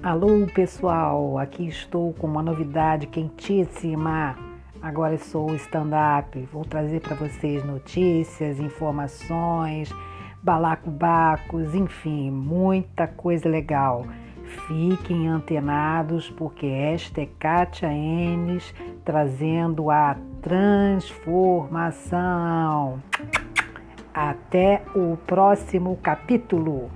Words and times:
Alô 0.00 0.46
pessoal, 0.54 1.38
aqui 1.38 1.66
estou 1.66 2.12
com 2.12 2.28
uma 2.28 2.40
novidade 2.40 3.08
quentíssima. 3.08 4.36
Agora 4.80 5.18
sou 5.18 5.52
stand-up, 5.56 6.38
vou 6.52 6.64
trazer 6.64 7.00
para 7.00 7.16
vocês 7.16 7.64
notícias, 7.64 8.60
informações, 8.60 9.92
balacobacos, 10.40 11.74
enfim, 11.74 12.30
muita 12.30 13.08
coisa 13.08 13.48
legal. 13.48 14.06
Fiquem 14.68 15.26
antenados 15.26 16.30
porque 16.30 16.66
esta 16.66 17.22
é 17.22 17.28
Kátia 17.36 17.92
Enes 17.92 18.72
trazendo 19.04 19.90
a 19.90 20.16
transformação. 20.40 23.02
Até 24.14 24.80
o 24.94 25.16
próximo 25.26 25.98
capítulo. 26.00 26.88